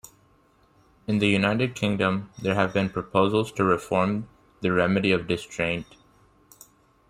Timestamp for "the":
1.19-1.27, 4.61-4.71